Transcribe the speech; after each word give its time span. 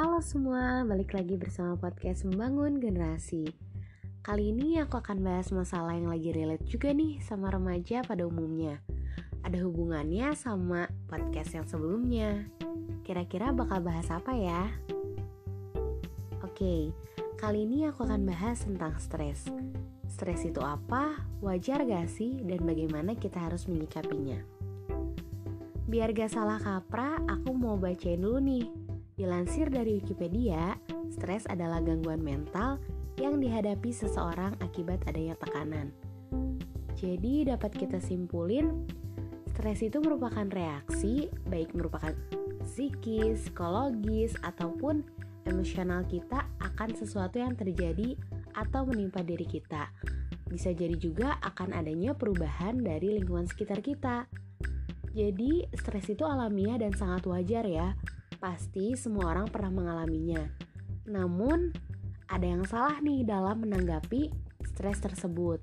Halo 0.00 0.24
semua, 0.24 0.80
balik 0.88 1.12
lagi 1.12 1.36
bersama 1.36 1.76
podcast 1.76 2.24
Membangun 2.24 2.80
Generasi. 2.80 3.44
Kali 4.24 4.48
ini 4.48 4.80
aku 4.80 4.96
akan 4.96 5.20
bahas 5.20 5.52
masalah 5.52 5.92
yang 5.92 6.08
lagi 6.08 6.32
relate 6.32 6.64
juga 6.64 6.88
nih 6.88 7.20
sama 7.20 7.52
remaja 7.52 8.00
pada 8.00 8.24
umumnya. 8.24 8.80
Ada 9.44 9.60
hubungannya 9.60 10.32
sama 10.32 10.88
podcast 11.04 11.52
yang 11.52 11.68
sebelumnya. 11.68 12.48
Kira-kira 13.04 13.52
bakal 13.52 13.84
bahas 13.84 14.08
apa 14.08 14.32
ya? 14.32 14.72
Oke, 16.48 16.96
kali 17.36 17.68
ini 17.68 17.84
aku 17.84 18.08
akan 18.08 18.24
bahas 18.24 18.64
tentang 18.64 18.96
stres. 18.96 19.52
Stres 20.08 20.48
itu 20.48 20.64
apa? 20.64 21.28
Wajar 21.44 21.84
gak 21.84 22.08
sih? 22.08 22.40
Dan 22.40 22.64
bagaimana 22.64 23.20
kita 23.20 23.36
harus 23.36 23.68
menyikapinya? 23.68 24.40
Biar 25.84 26.16
gak 26.16 26.32
salah 26.32 26.56
kaprah, 26.56 27.20
aku 27.28 27.52
mau 27.52 27.76
bacain 27.76 28.16
dulu 28.16 28.40
nih 28.40 28.80
Dilansir 29.20 29.68
dari 29.68 30.00
Wikipedia, 30.00 30.80
stres 31.12 31.44
adalah 31.52 31.84
gangguan 31.84 32.24
mental 32.24 32.80
yang 33.20 33.36
dihadapi 33.36 33.92
seseorang 33.92 34.56
akibat 34.64 34.96
adanya 35.04 35.36
tekanan. 35.36 35.92
Jadi 36.96 37.44
dapat 37.44 37.68
kita 37.76 38.00
simpulin, 38.00 38.88
stres 39.52 39.84
itu 39.84 40.00
merupakan 40.00 40.48
reaksi 40.48 41.28
baik 41.52 41.76
merupakan 41.76 42.16
psikis, 42.64 43.44
psikologis, 43.44 44.40
ataupun 44.40 45.04
emosional 45.44 46.00
kita 46.08 46.48
akan 46.56 46.96
sesuatu 46.96 47.44
yang 47.44 47.52
terjadi 47.52 48.16
atau 48.56 48.88
menimpa 48.88 49.20
diri 49.20 49.44
kita. 49.44 49.92
Bisa 50.48 50.72
jadi 50.72 50.96
juga 50.96 51.36
akan 51.44 51.76
adanya 51.76 52.16
perubahan 52.16 52.80
dari 52.80 53.20
lingkungan 53.20 53.44
sekitar 53.44 53.84
kita. 53.84 54.24
Jadi, 55.12 55.68
stres 55.76 56.08
itu 56.08 56.24
alamiah 56.24 56.80
dan 56.80 56.96
sangat 56.96 57.28
wajar 57.28 57.68
ya, 57.68 57.92
Pasti 58.40 58.96
semua 58.96 59.36
orang 59.36 59.52
pernah 59.52 59.68
mengalaminya. 59.68 60.40
Namun, 61.04 61.76
ada 62.24 62.46
yang 62.48 62.64
salah 62.64 62.96
nih 63.04 63.20
dalam 63.28 63.60
menanggapi 63.60 64.32
stres 64.64 65.04
tersebut. 65.04 65.60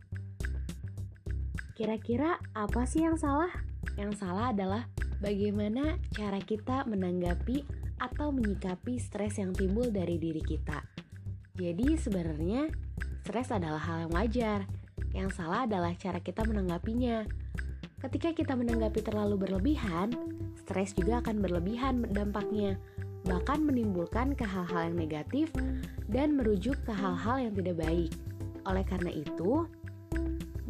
Kira-kira 1.74 2.38
apa 2.54 2.86
sih 2.86 3.02
yang 3.02 3.18
salah? 3.18 3.50
Yang 3.98 4.22
salah 4.22 4.54
adalah 4.54 4.86
bagaimana 5.18 5.98
cara 6.14 6.38
kita 6.38 6.86
menanggapi 6.86 7.66
atau 7.98 8.30
menyikapi 8.30 9.02
stres 9.02 9.42
yang 9.42 9.58
timbul 9.58 9.90
dari 9.90 10.22
diri 10.22 10.46
kita. 10.46 10.86
Jadi 11.58 11.98
sebenarnya 11.98 12.70
stres 13.26 13.50
adalah 13.50 13.82
hal 13.82 14.06
yang 14.06 14.14
wajar. 14.14 14.60
Yang 15.18 15.34
salah 15.34 15.66
adalah 15.66 15.98
cara 15.98 16.22
kita 16.22 16.46
menanggapinya. 16.46 17.26
Ketika 18.08 18.32
kita 18.32 18.56
menanggapi 18.56 19.04
terlalu 19.04 19.36
berlebihan, 19.36 20.16
stres 20.56 20.96
juga 20.96 21.20
akan 21.20 21.44
berlebihan 21.44 22.08
dampaknya, 22.08 22.80
bahkan 23.28 23.60
menimbulkan 23.60 24.32
ke 24.32 24.48
hal-hal 24.48 24.88
yang 24.88 24.96
negatif 24.96 25.52
dan 26.08 26.40
merujuk 26.40 26.80
ke 26.88 26.94
hal-hal 26.96 27.36
yang 27.36 27.54
tidak 27.60 27.84
baik. 27.84 28.16
Oleh 28.64 28.88
karena 28.88 29.12
itu, 29.12 29.68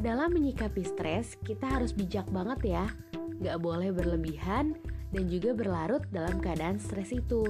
dalam 0.02 0.33
menyikapi 0.33 0.81
stres, 0.81 1.38
kita 1.45 1.77
harus 1.77 1.94
bijak 1.94 2.25
banget 2.33 2.73
ya, 2.73 2.85
gak 3.45 3.61
boleh 3.61 3.94
berlebihan 3.94 4.73
dan 5.13 5.29
juga 5.29 5.53
berlarut 5.53 6.09
dalam 6.09 6.41
keadaan 6.41 6.81
stres 6.81 7.13
itu. 7.13 7.45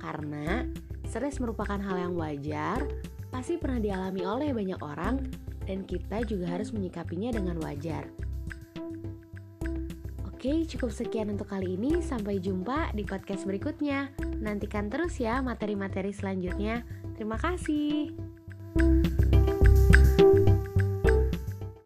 Karena 0.00 0.64
stres 1.04 1.36
merupakan 1.36 1.76
hal 1.76 2.00
yang 2.00 2.16
wajar, 2.16 2.80
pasti 3.28 3.60
pernah 3.60 3.76
dialami 3.76 4.24
oleh 4.24 4.56
banyak 4.56 4.80
orang, 4.80 5.20
dan 5.68 5.84
kita 5.84 6.24
juga 6.24 6.48
harus 6.56 6.72
menyikapinya 6.72 7.36
dengan 7.36 7.60
wajar. 7.60 8.08
Oke, 10.38 10.62
cukup 10.70 10.94
sekian 10.94 11.34
untuk 11.34 11.50
kali 11.50 11.74
ini. 11.74 11.98
Sampai 11.98 12.38
jumpa 12.38 12.94
di 12.94 13.02
podcast 13.02 13.42
berikutnya. 13.42 14.14
Nantikan 14.38 14.86
terus 14.86 15.18
ya 15.18 15.42
materi-materi 15.42 16.14
selanjutnya. 16.14 16.86
Terima 17.18 17.34
kasih. 17.42 18.27